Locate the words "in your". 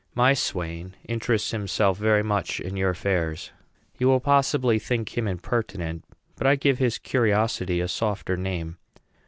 2.59-2.89